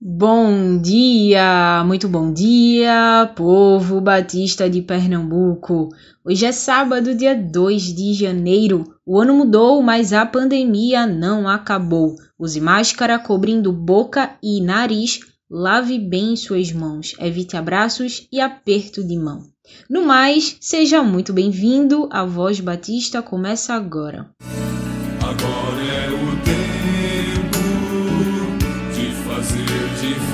[0.00, 5.88] Bom dia, muito bom dia, povo batista de Pernambuco.
[6.24, 8.84] Hoje é sábado, dia 2 de janeiro.
[9.04, 12.14] O ano mudou, mas a pandemia não acabou.
[12.38, 15.18] Use máscara cobrindo boca e nariz.
[15.50, 17.16] Lave bem suas mãos.
[17.18, 19.48] Evite abraços e aperto de mão.
[19.90, 22.08] No mais, seja muito bem-vindo.
[22.12, 24.30] A Voz Batista começa agora.
[25.20, 26.67] Agora é o tempo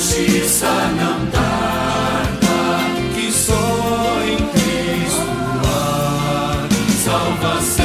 [0.00, 2.48] justiça não tarda,
[3.14, 5.20] que só em Cristo
[5.66, 6.68] há
[7.04, 7.84] salvação.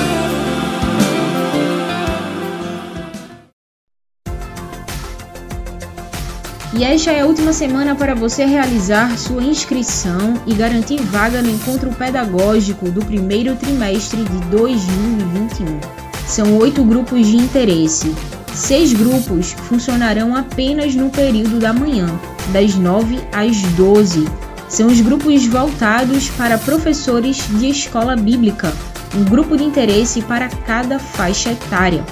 [6.73, 11.49] E esta é a última semana para você realizar sua inscrição e garantir vaga no
[11.49, 15.79] encontro pedagógico do primeiro trimestre de 2021.
[16.25, 18.13] São oito grupos de interesse.
[18.55, 22.07] Seis grupos funcionarão apenas no período da manhã,
[22.53, 24.25] das 9 às 12.
[24.69, 28.73] São os grupos voltados para professores de escola bíblica,
[29.13, 32.05] um grupo de interesse para cada faixa etária.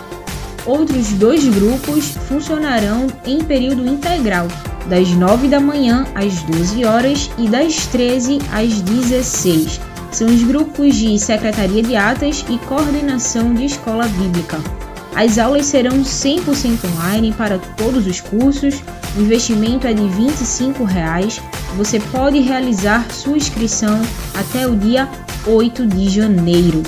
[0.65, 4.47] Outros dois grupos funcionarão em período integral,
[4.89, 9.79] das 9 da manhã às 12 horas e das 13 às 16.
[10.11, 14.82] São os grupos de Secretaria de Atas e Coordenação de Escola Bíblica.
[15.15, 18.81] As aulas serão 100% online para todos os cursos,
[19.15, 21.39] o investimento é de 25 reais.
[21.77, 24.01] Você pode realizar sua inscrição
[24.33, 25.07] até o dia
[25.45, 26.81] 8 de janeiro.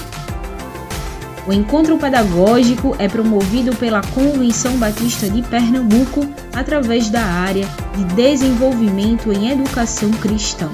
[1.48, 9.32] O encontro pedagógico é promovido pela Convenção Batista de Pernambuco através da área de desenvolvimento
[9.32, 10.72] em educação cristã.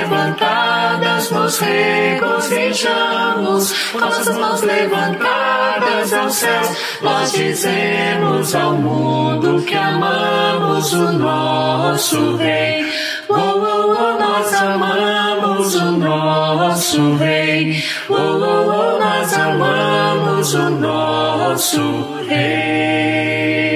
[0.00, 3.74] Levantadas, nos regozijamos.
[3.94, 6.68] Nossas mãos levantadas aos céus,
[7.02, 12.86] nós dizemos ao mundo que amamos o nosso Rei.
[13.28, 17.84] Oh, oh, oh, nós amamos o nosso Rei.
[18.08, 23.69] Oh, oh, oh, nós amamos o nosso Rei.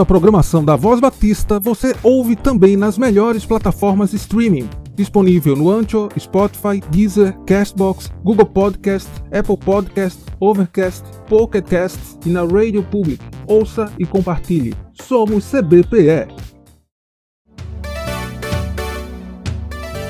[0.00, 4.66] Toda a programação da Voz Batista você ouve também nas melhores plataformas streaming.
[4.94, 12.40] Disponível no Ancho, Spotify, Deezer, Castbox, Google Podcast, Apple Podcast, Overcast, Pocket Cast e na
[12.44, 13.22] Radio Public.
[13.46, 14.74] Ouça e compartilhe.
[15.02, 16.32] Somos CBPE.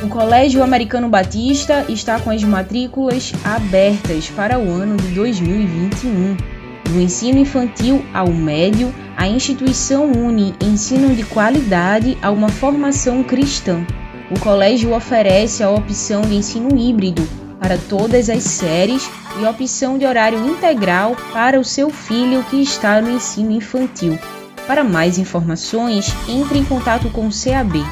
[0.05, 6.60] O Colégio Americano Batista está com as matrículas abertas para o ano de 2021.
[6.91, 13.87] Do ensino infantil ao médio, a instituição une ensino de qualidade a uma formação cristã.
[14.29, 17.23] O colégio oferece a opção de ensino híbrido
[17.61, 19.09] para todas as séries
[19.41, 24.19] e opção de horário integral para o seu filho que está no ensino infantil.
[24.67, 27.85] Para mais informações, entre em contato com o CAB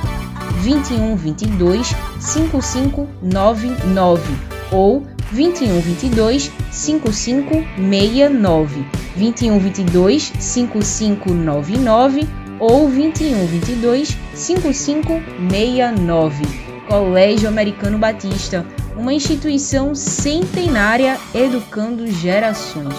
[0.60, 4.28] 21 22 5599
[4.72, 12.26] ou 21 22 5569, 21 22 5599
[12.58, 16.44] ou 21 22 5569.
[16.88, 18.66] Colégio Americano Batista,
[18.96, 22.94] uma instituição centenária educando gerações.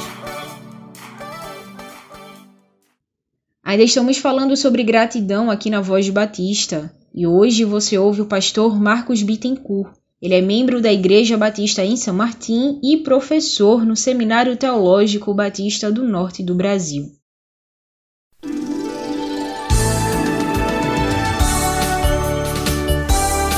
[3.63, 8.25] Ainda estamos falando sobre gratidão aqui na Voz de Batista, e hoje você ouve o
[8.25, 9.91] pastor Marcos Bittencourt.
[10.21, 15.89] Ele é membro da Igreja Batista em São Martim e professor no Seminário Teológico Batista
[15.89, 17.05] do Norte do Brasil.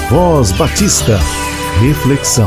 [0.08, 1.18] Voz Batista.
[1.80, 2.46] Reflexão.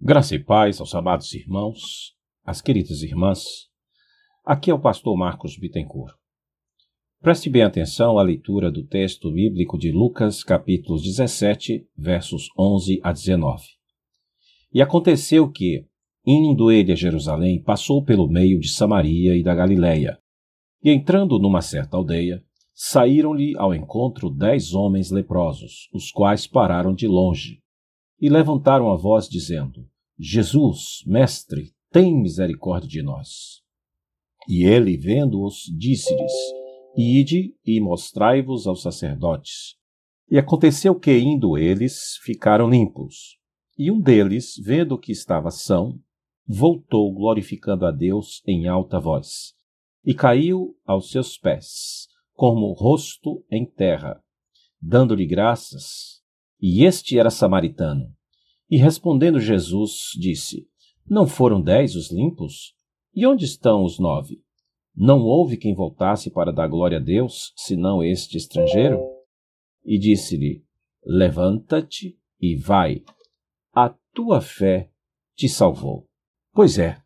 [0.00, 2.14] Graça e paz aos amados irmãos,
[2.46, 3.44] às queridas irmãs.
[4.42, 6.21] Aqui é o pastor Marcos Bittencourt.
[7.22, 13.12] Preste bem atenção à leitura do texto bíblico de Lucas, capítulos 17, versos 11 a
[13.12, 13.62] 19.
[14.74, 15.86] E aconteceu que,
[16.26, 20.18] indo ele a Jerusalém, passou pelo meio de Samaria e da Galiléia.
[20.82, 22.42] E entrando numa certa aldeia,
[22.74, 27.60] saíram-lhe ao encontro dez homens leprosos, os quais pararam de longe,
[28.20, 29.86] e levantaram a voz, dizendo:
[30.18, 33.62] Jesus, mestre, tem misericórdia de nós.
[34.48, 36.61] E ele, vendo-os, disse-lhes:
[36.96, 39.76] Ide e mostrai-vos aos sacerdotes.
[40.30, 43.38] E aconteceu que, indo eles, ficaram limpos.
[43.78, 45.98] E um deles, vendo que estava são,
[46.46, 49.54] voltou glorificando a Deus em alta voz,
[50.04, 54.22] e caiu aos seus pés, como o rosto em terra,
[54.80, 56.20] dando-lhe graças.
[56.60, 58.12] E este era samaritano.
[58.70, 60.68] E respondendo Jesus, disse:
[61.08, 62.74] Não foram dez os limpos?
[63.14, 64.42] E onde estão os nove?
[64.94, 69.00] Não houve quem voltasse para dar glória a Deus, senão este estrangeiro?
[69.84, 70.64] E disse-lhe:
[71.04, 73.02] Levanta-te e vai,
[73.72, 74.90] a tua fé
[75.34, 76.08] te salvou.
[76.52, 77.02] Pois é,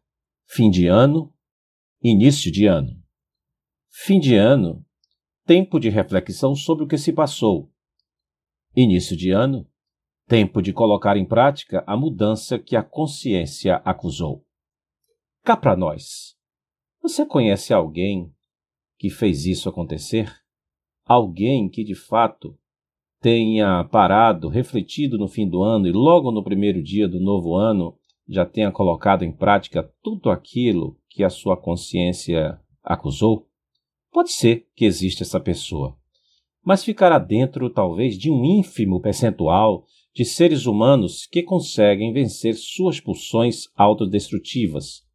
[0.47, 1.33] fim de ano,
[2.03, 3.03] início de ano.
[3.89, 4.85] Fim de ano,
[5.47, 7.73] tempo de reflexão sobre o que se passou.
[8.75, 9.67] Início de ano,
[10.27, 14.45] tempo de colocar em prática a mudança que a consciência acusou.
[15.43, 16.36] Cá para nós.
[17.09, 18.33] Você conhece alguém
[18.99, 20.29] que fez isso acontecer?
[21.05, 22.59] Alguém que de fato
[23.21, 27.97] tenha parado, refletido no fim do ano e logo no primeiro dia do novo ano
[28.29, 33.47] já tenha colocado em prática tudo aquilo que a sua consciência acusou?
[34.11, 35.97] Pode ser que exista essa pessoa,
[36.61, 42.99] mas ficará dentro talvez de um ínfimo percentual de seres humanos que conseguem vencer suas
[42.99, 45.06] pulsões autodestrutivas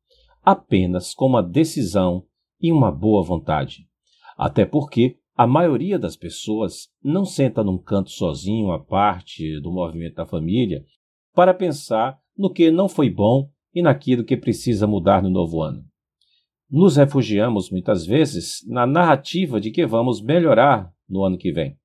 [0.44, 2.26] apenas com uma decisão
[2.60, 3.88] e uma boa vontade.
[4.38, 10.16] Até porque a maioria das pessoas não senta num canto sozinho à parte do movimento
[10.16, 10.84] da família
[11.34, 15.84] para pensar no que não foi bom e naquilo que precisa mudar no novo ano.
[16.70, 21.78] Nos refugiamos muitas vezes na narrativa de que vamos melhorar no ano que vem,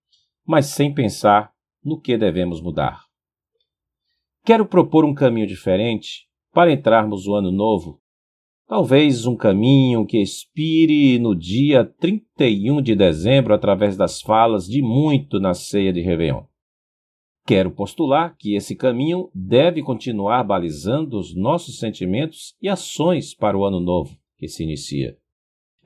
[0.45, 1.53] mas sem pensar
[1.85, 3.05] no que devemos mudar.
[4.45, 8.01] Quero propor um caminho diferente para entrarmos o ano novo
[8.69, 15.39] Talvez um caminho que expire no dia 31 de dezembro através das falas de muito
[15.39, 16.43] na ceia de Réveillon.
[17.47, 23.65] Quero postular que esse caminho deve continuar balizando os nossos sentimentos e ações para o
[23.65, 25.17] ano novo que se inicia.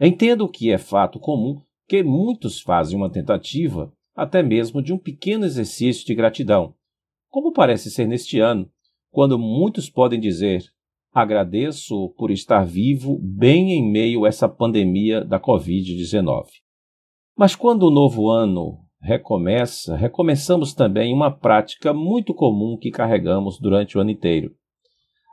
[0.01, 5.45] Entendo que é fato comum que muitos fazem uma tentativa, até mesmo de um pequeno
[5.45, 6.75] exercício de gratidão,
[7.29, 8.71] como parece ser neste ano,
[9.11, 10.65] quando muitos podem dizer:
[11.13, 16.47] Agradeço por estar vivo bem em meio a essa pandemia da Covid-19.
[17.37, 23.97] Mas quando o novo ano recomeça, recomeçamos também uma prática muito comum que carregamos durante
[23.99, 24.55] o ano inteiro: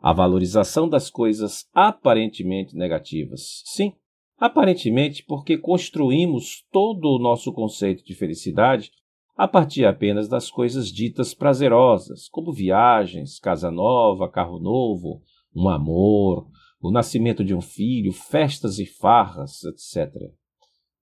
[0.02, 3.62] a valorização das coisas aparentemente negativas.
[3.66, 3.94] Sim,
[4.40, 8.92] Aparentemente porque construímos todo o nosso conceito de felicidade
[9.36, 15.22] a partir apenas das coisas ditas prazerosas, como viagens, casa nova, carro novo,
[15.58, 16.48] um amor,
[16.80, 20.14] o nascimento de um filho, festas e farras, etc.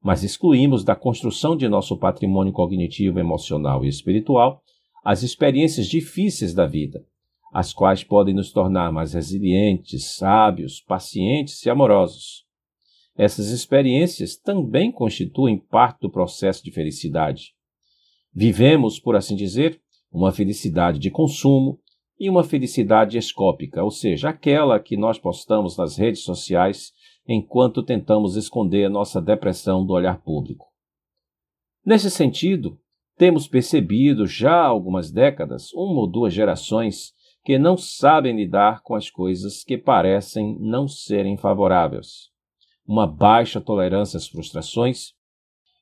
[0.02, 4.62] Mas excluímos da construção de nosso patrimônio cognitivo, emocional e espiritual
[5.04, 7.06] as experiências difíceis da vida,
[7.54, 12.44] as quais podem nos tornar mais resilientes, sábios, pacientes e amorosos.
[13.16, 17.54] Essas experiências também constituem parte do processo de felicidade.
[18.34, 19.80] Vivemos, por assim dizer,
[20.12, 21.80] uma felicidade de consumo
[22.20, 26.94] e uma felicidade escópica, ou seja, aquela que nós postamos nas redes sociais
[27.28, 30.68] enquanto tentamos esconder nossa depressão do olhar público.
[31.86, 32.80] Nesse sentido,
[33.18, 38.96] temos percebido já há algumas décadas, uma ou duas gerações, que não sabem lidar com
[38.96, 42.32] as coisas que parecem não serem favoráveis.
[42.88, 45.14] Uma baixa tolerância às frustrações,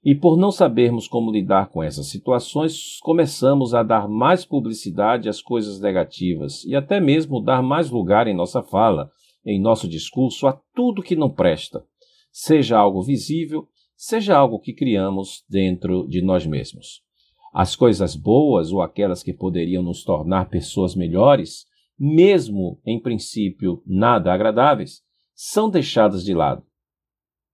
[0.03, 5.41] e por não sabermos como lidar com essas situações, começamos a dar mais publicidade às
[5.41, 9.09] coisas negativas e até mesmo dar mais lugar em nossa fala,
[9.45, 11.85] em nosso discurso, a tudo que não presta,
[12.31, 17.01] seja algo visível, seja algo que criamos dentro de nós mesmos.
[17.53, 21.65] As coisas boas ou aquelas que poderiam nos tornar pessoas melhores,
[21.97, 25.01] mesmo em princípio nada agradáveis,
[25.33, 26.63] são deixadas de lado.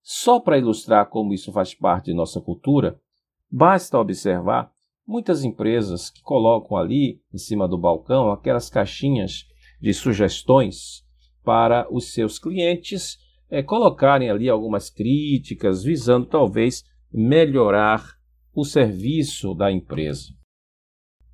[0.01, 2.99] Só para ilustrar como isso faz parte de nossa cultura,
[3.51, 4.71] basta observar
[5.05, 9.45] muitas empresas que colocam ali em cima do balcão aquelas caixinhas
[9.81, 11.03] de sugestões
[11.43, 13.17] para os seus clientes
[13.49, 18.19] é, colocarem ali algumas críticas visando talvez melhorar
[18.53, 20.33] o serviço da empresa.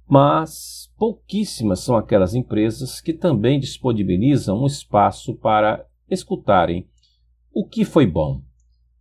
[0.07, 6.87] Mas pouquíssimas são aquelas empresas que também disponibilizam um espaço para escutarem
[7.51, 8.41] o que foi bom,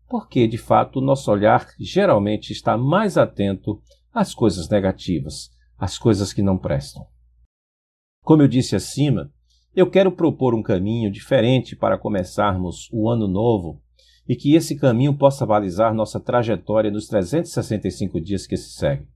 [0.08, 3.80] porque de fato o nosso olhar geralmente está mais atento
[4.12, 7.06] às coisas negativas, às coisas que não prestam.
[8.22, 9.32] Como eu disse acima,
[9.74, 13.82] eu quero propor um caminho diferente para começarmos o ano novo
[14.26, 19.08] e que esse caminho possa balizar nossa trajetória nos 365 dias que se seguem.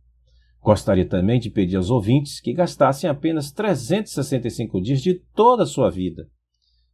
[0.61, 5.91] Gostaria também de pedir aos ouvintes que gastassem apenas 365 dias de toda a sua
[5.91, 6.29] vida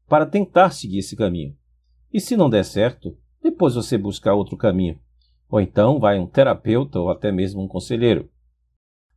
[0.06, 1.56] para tentar seguir esse caminho.
[2.12, 4.98] E se não der certo, depois você busca outro caminho.
[5.50, 8.30] Ou então vai um terapeuta ou até mesmo um conselheiro.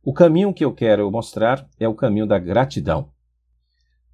[0.04, 3.10] O caminho que eu quero mostrar é o caminho da gratidão.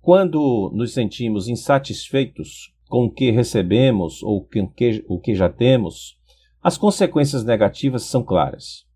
[0.00, 4.72] Quando nos sentimos insatisfeitos com o que recebemos ou com
[5.08, 6.16] o que já temos,
[6.62, 8.86] as consequências negativas são claras.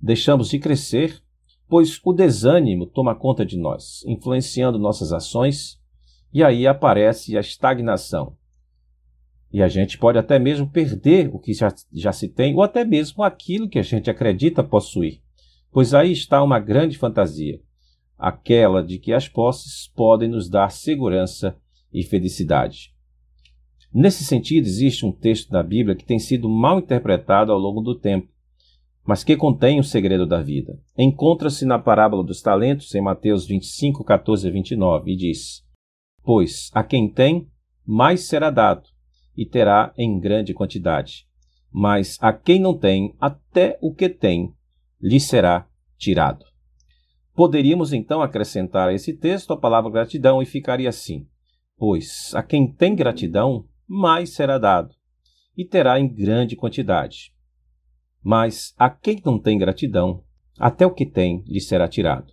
[0.00, 1.22] Deixamos de crescer,
[1.68, 5.80] pois o desânimo toma conta de nós, influenciando nossas ações,
[6.32, 8.36] e aí aparece a estagnação.
[9.54, 12.84] E a gente pode até mesmo perder o que já, já se tem, ou até
[12.84, 15.20] mesmo aquilo que a gente acredita possuir,
[15.70, 17.60] pois aí está uma grande fantasia,
[18.18, 21.56] aquela de que as posses podem nos dar segurança
[21.92, 22.92] e felicidade.
[23.92, 27.94] Nesse sentido, existe um texto da Bíblia que tem sido mal interpretado ao longo do
[27.94, 28.26] tempo,
[29.06, 30.80] mas que contém o segredo da vida.
[30.98, 35.64] Encontra-se na parábola dos talentos, em Mateus 25, 14 a 29, e diz:
[36.24, 37.46] Pois a quem tem,
[37.86, 38.93] mais será dado,
[39.36, 41.26] e terá em grande quantidade.
[41.72, 44.54] Mas a quem não tem, até o que tem,
[45.00, 46.44] lhe será tirado.
[47.34, 51.26] Poderíamos então acrescentar a esse texto a palavra gratidão e ficaria assim:
[51.76, 54.94] Pois a quem tem gratidão, mais será dado,
[55.56, 57.34] e terá em grande quantidade.
[58.22, 60.22] Mas a quem não tem gratidão,
[60.58, 62.32] até o que tem lhe será tirado.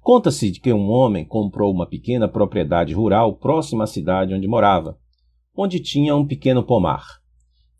[0.00, 4.98] Conta-se de que um homem comprou uma pequena propriedade rural próxima à cidade onde morava,
[5.60, 7.18] onde tinha um pequeno pomar.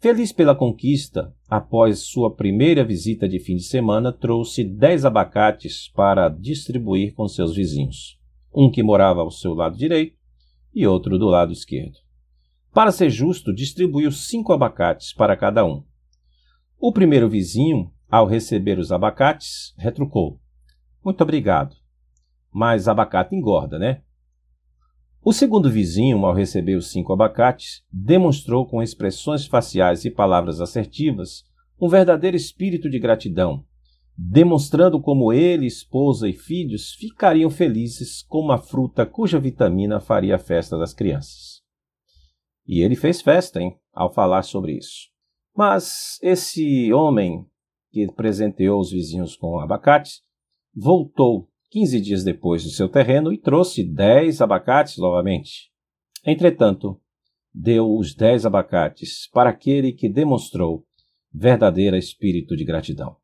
[0.00, 6.28] Feliz pela conquista, após sua primeira visita de fim de semana, trouxe dez abacates para
[6.28, 8.18] distribuir com seus vizinhos,
[8.52, 10.16] um que morava ao seu lado direito
[10.75, 11.99] e outro do lado esquerdo.
[12.75, 15.85] Para ser justo, distribuiu cinco abacates para cada um.
[16.80, 20.40] O primeiro vizinho, ao receber os abacates, retrucou:
[21.04, 21.76] Muito obrigado.
[22.52, 24.02] Mas abacate engorda, né?
[25.23, 31.45] O segundo vizinho, ao receber os cinco abacates, demonstrou com expressões faciais e palavras assertivas
[31.81, 33.65] um verdadeiro espírito de gratidão,
[34.17, 40.39] demonstrando como ele, esposa e filhos ficariam felizes com uma fruta cuja vitamina faria a
[40.39, 41.63] festa das crianças.
[42.67, 45.09] E ele fez festa, hein, ao falar sobre isso.
[45.57, 47.45] Mas esse homem
[47.91, 50.23] que presenteou os vizinhos com abacates
[50.75, 55.71] voltou 15 dias depois do seu terreno e trouxe 10 abacates novamente.
[56.25, 57.00] Entretanto,
[57.54, 60.85] deu os dez abacates para aquele que demonstrou
[61.33, 63.17] verdadeiro espírito de gratidão.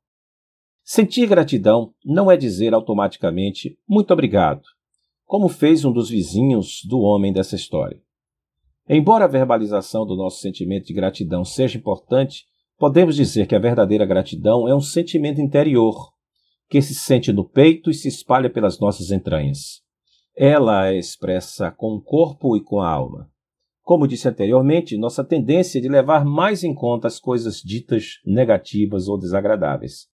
[0.82, 4.62] Sentir gratidão não é dizer automaticamente muito obrigado,
[5.24, 8.02] como fez um dos vizinhos do homem dessa história.
[8.88, 12.44] Embora a verbalização do nosso sentimento de gratidão seja importante,
[12.76, 16.13] podemos dizer que a verdadeira gratidão é um sentimento interior,
[16.74, 19.80] que se sente no peito e se espalha pelas nossas entranhas.
[20.36, 23.30] Ela é expressa com o corpo e com a alma.
[23.80, 29.06] Como disse anteriormente, nossa tendência é de levar mais em conta as coisas ditas negativas
[29.06, 30.08] ou desagradáveis.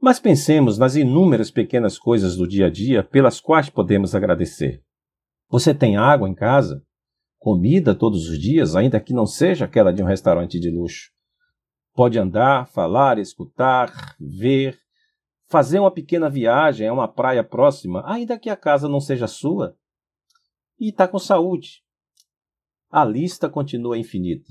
[0.00, 4.82] Mas pensemos nas inúmeras pequenas coisas do dia a dia pelas quais podemos agradecer.
[5.50, 6.82] Você tem água em casa?
[7.38, 11.10] Comida todos os dias, ainda que não seja aquela de um restaurante de luxo.
[11.94, 14.78] Pode andar, falar, escutar, ver,
[15.48, 19.76] fazer uma pequena viagem a uma praia próxima, ainda que a casa não seja sua.
[20.78, 21.82] E está com saúde.
[22.90, 24.50] A lista continua infinita.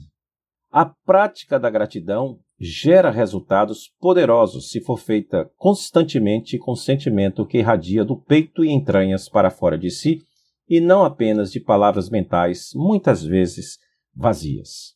[0.72, 8.04] A prática da gratidão gera resultados poderosos se for feita constantemente com sentimento que irradia
[8.04, 10.24] do peito e entranhas para fora de si
[10.68, 13.78] e não apenas de palavras mentais, muitas vezes
[14.16, 14.96] vazias.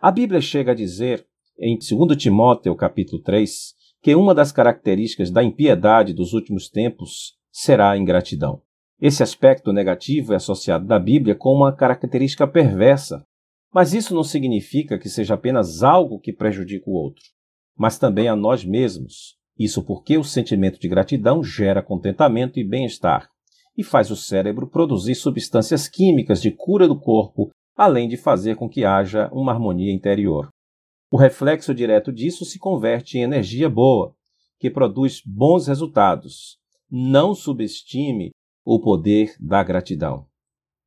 [0.00, 1.26] A Bíblia chega a dizer
[1.58, 7.90] em 2 Timóteo capítulo 3 que uma das características da impiedade dos últimos tempos será
[7.90, 8.62] a ingratidão.
[9.00, 13.24] Esse aspecto negativo é associado da Bíblia com uma característica perversa,
[13.72, 17.22] mas isso não significa que seja apenas algo que prejudica o outro,
[17.76, 19.36] mas também a nós mesmos.
[19.58, 23.28] Isso porque o sentimento de gratidão gera contentamento e bem-estar
[23.76, 28.68] e faz o cérebro produzir substâncias químicas de cura do corpo, além de fazer com
[28.68, 30.48] que haja uma harmonia interior.
[31.12, 34.14] O reflexo direto disso se converte em energia boa,
[34.60, 36.56] que produz bons resultados.
[36.88, 38.30] Não subestime
[38.64, 40.28] o poder da gratidão.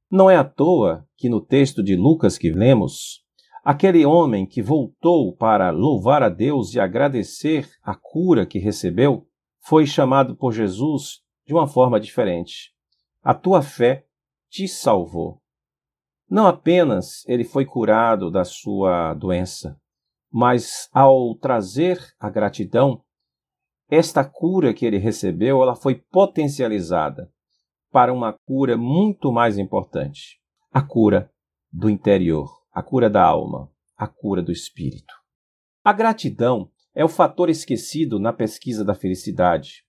[0.09, 3.21] Não é à toa que no texto de Lucas que lemos,
[3.65, 9.27] aquele homem que voltou para louvar a Deus e agradecer a cura que recebeu
[9.59, 12.71] foi chamado por Jesus de uma forma diferente.
[13.21, 14.05] A tua fé
[14.49, 15.41] te salvou.
[16.29, 19.77] Não apenas ele foi curado da sua doença,
[20.33, 23.03] mas ao trazer a gratidão,
[23.87, 27.31] esta cura que ele recebeu, ela foi potencializada
[27.91, 30.39] para uma cura muito mais importante,
[30.71, 31.31] a cura
[31.71, 35.13] do interior, a cura da alma, a cura do espírito.
[35.83, 39.82] A gratidão é o fator esquecido na pesquisa da felicidade.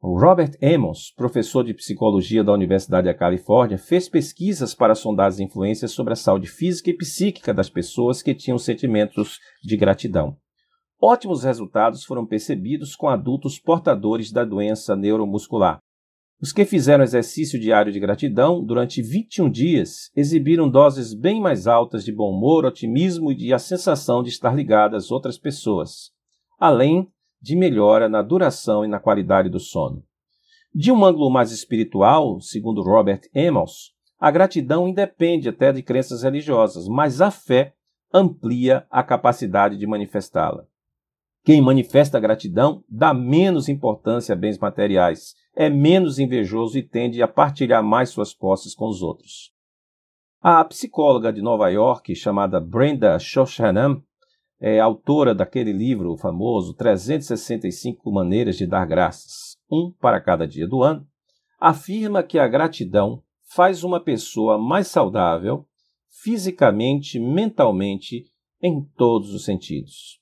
[0.00, 5.40] O Robert Emmons, professor de psicologia da Universidade da Califórnia, fez pesquisas para sondar as
[5.40, 10.36] influências sobre a saúde física e psíquica das pessoas que tinham sentimentos de gratidão.
[11.02, 15.80] Ótimos resultados foram percebidos com adultos portadores da doença neuromuscular.
[16.40, 22.04] Os que fizeram exercício diário de gratidão durante 21 dias exibiram doses bem mais altas
[22.04, 26.12] de bom humor, otimismo e de a sensação de estar ligadas às outras pessoas,
[26.56, 30.02] além de melhora na duração e na qualidade do sono.
[30.74, 36.88] De um ângulo mais espiritual, segundo Robert Emmons, a gratidão independe até de crenças religiosas,
[36.88, 37.74] mas a fé
[38.12, 40.64] amplia a capacidade de manifestá-la.
[41.44, 47.28] Quem manifesta gratidão dá menos importância a bens materiais, é menos invejoso e tende a
[47.28, 49.52] partilhar mais suas posses com os outros.
[50.40, 54.02] A psicóloga de Nova York, chamada Brenda Shoshanam,
[54.60, 60.82] é autora daquele livro famoso 365 Maneiras de Dar Graças, um para cada dia do
[60.82, 61.06] ano,
[61.60, 63.22] afirma que a gratidão
[63.54, 65.66] faz uma pessoa mais saudável
[66.22, 68.24] fisicamente, mentalmente,
[68.60, 70.20] em todos os sentidos.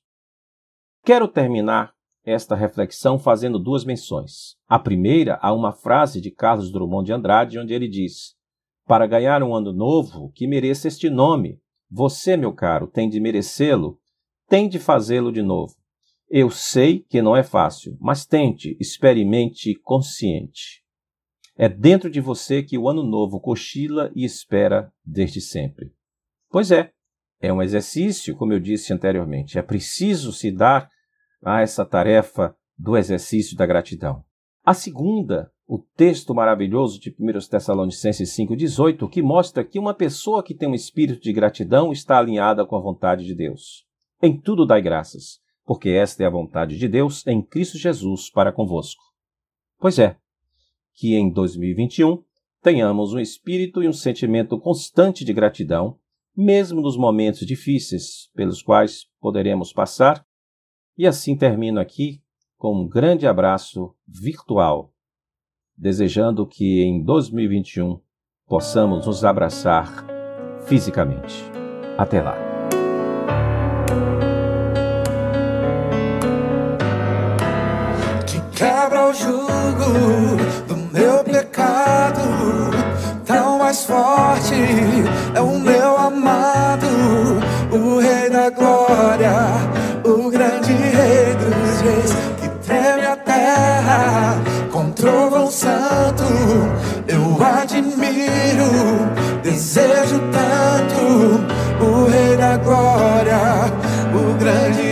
[1.03, 1.95] Quero terminar
[2.25, 4.57] esta reflexão fazendo duas menções.
[4.69, 8.35] A primeira a uma frase de Carlos Drummond de Andrade, onde ele diz:
[8.85, 11.59] Para ganhar um ano novo que mereça este nome,
[11.91, 13.99] você, meu caro, tem de merecê-lo
[14.49, 15.75] tem de fazê-lo de novo.
[16.29, 20.83] Eu sei que não é fácil, mas tente, experimente consciente.
[21.57, 25.93] É dentro de você que o ano novo cochila e espera desde sempre.
[26.51, 26.93] Pois é,
[27.41, 29.59] é um exercício, como eu disse anteriormente.
[29.59, 30.91] É preciso se dar
[31.43, 34.25] a essa tarefa do exercício da gratidão.
[34.65, 40.55] A segunda, o texto maravilhoso de 1 Tessalonicenses 5,18, que mostra que uma pessoa que
[40.55, 43.86] tem um espírito de gratidão está alinhada com a vontade de Deus.
[44.23, 48.53] Em tudo dai graças, porque esta é a vontade de Deus em Cristo Jesus para
[48.53, 49.03] convosco.
[49.79, 50.17] Pois é,
[50.95, 52.23] que em 2021
[52.63, 55.99] tenhamos um espírito e um sentimento constante de gratidão,
[56.35, 60.25] mesmo nos momentos difíceis pelos quais poderemos passar.
[60.97, 62.23] E assim termino aqui
[62.57, 64.93] com um grande abraço virtual,
[65.77, 68.01] desejando que em 2021
[68.47, 70.07] possamos nos abraçar
[70.67, 71.35] fisicamente.
[71.99, 72.46] Até lá.
[78.57, 82.23] Quebra o jugo do meu pecado,
[83.27, 84.55] tão mais forte
[85.35, 86.87] é o meu amado,
[87.71, 89.35] o Rei da Glória,
[90.03, 94.37] o grande Rei dos Reis, que treme a terra
[94.73, 96.25] com trovão santo.
[97.07, 98.71] Eu admiro,
[99.43, 103.39] desejo tanto o Rei da Glória,
[104.15, 104.86] o grande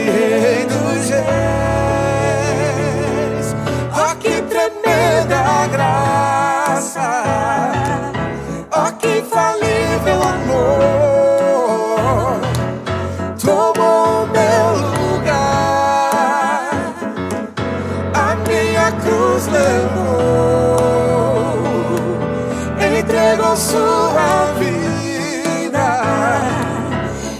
[19.35, 20.77] cruz levou,
[22.99, 25.90] entregou sua vida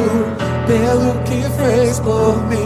[0.66, 2.63] pelo que fez por mim.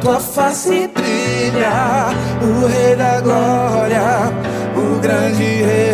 [0.00, 2.08] Tua face brilha,
[2.42, 4.02] o Rei da glória,
[4.74, 5.89] o grande Rei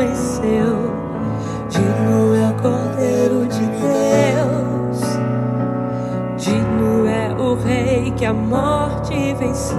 [0.00, 0.94] venceu,
[1.68, 5.00] digno é o Cordeiro de Deus,
[6.38, 9.76] digno é o Rei que a morte venceu.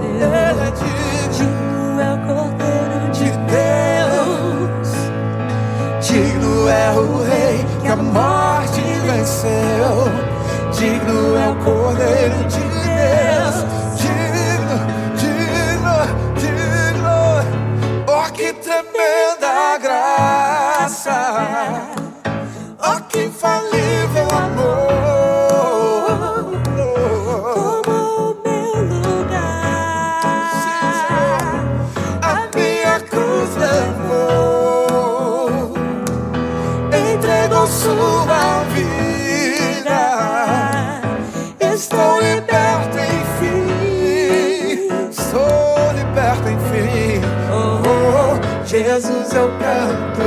[46.32, 47.20] Liberto, enfim.
[47.52, 50.22] Oh, oh, Jesus, eu canto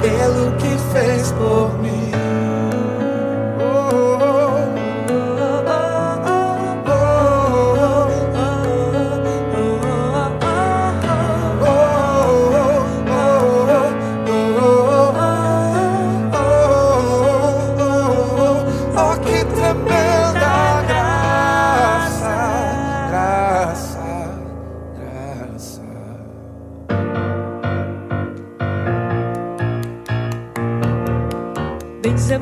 [0.00, 2.05] pelo que fez por mim.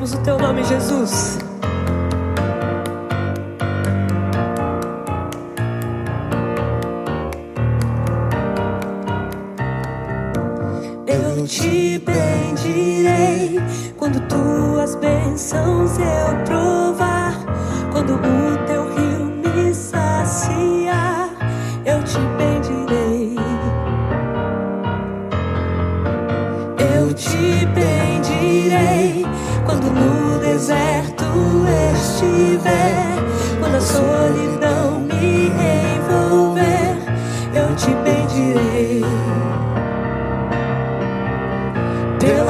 [0.05, 1.44] Bendizemos o teu nome, Jesus.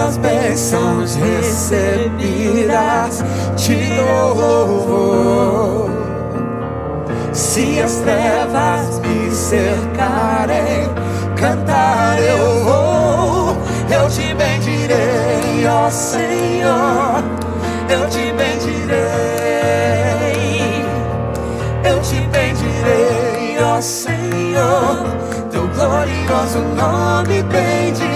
[0.05, 2.03] Pelas bênçãos recebidas,
[3.57, 5.89] te dou louvor.
[7.33, 10.89] Se as trevas me cercarem,
[11.35, 13.57] cantar eu vou,
[13.89, 17.23] eu te bendirei, ó Senhor,
[17.89, 18.95] eu te bendirei,
[21.83, 25.03] eu te bendirei, ó Senhor,
[25.51, 28.14] teu glorioso nome bendirei.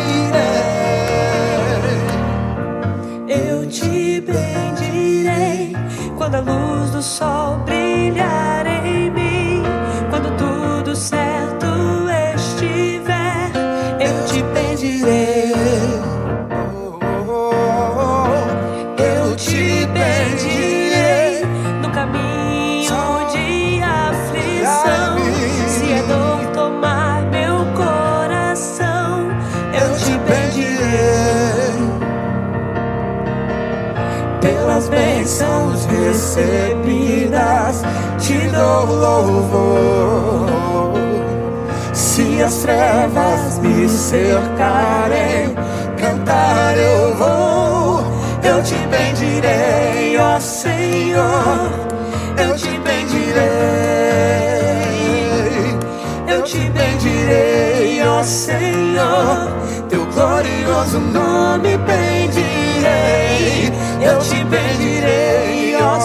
[5.39, 5.73] Bendirei
[6.17, 9.63] quando a luz do sol brilhar em mim,
[10.10, 11.58] quando tudo certo
[35.29, 37.83] bênçãos recebidas,
[38.17, 40.49] te dou louvor.
[41.93, 45.55] Se as trevas me cercarem,
[45.97, 48.03] cantar eu vou,
[48.43, 51.69] eu te bendirei, ó Senhor,
[52.35, 53.37] eu te bendirei,
[56.27, 59.51] eu te bendirei, ó Senhor,
[59.89, 64.68] teu glorioso nome bendirei, eu te bendirei,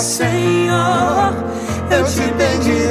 [0.05, 1.33] Senhor,
[1.91, 2.91] eu te bendirei,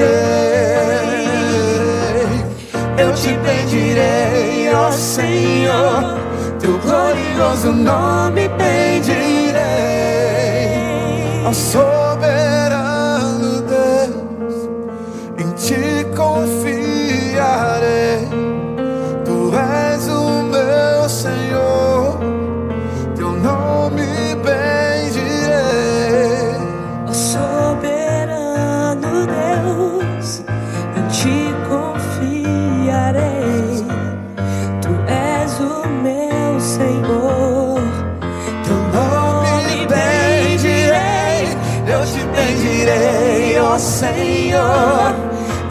[2.97, 6.17] eu te bendirei, ó Senhor,
[6.59, 9.53] teu glorioso nome bendirei,
[11.45, 12.12] ó soberano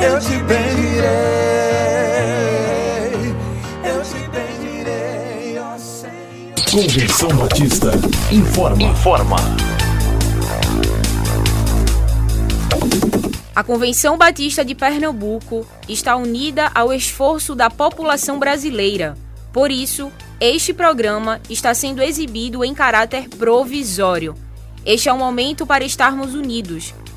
[0.00, 1.02] eu te bendirei,
[3.84, 6.54] eu te bendirei, ó Senhor.
[6.70, 7.90] Convenção Batista
[8.30, 8.82] informa.
[8.82, 9.36] Informa.
[13.54, 19.14] A Convenção Batista de Pernambuco está unida ao esforço da população brasileira.
[19.52, 20.10] Por isso,
[20.40, 24.34] este programa está sendo exibido em caráter provisório.
[24.84, 26.94] Este é um momento para estarmos unidos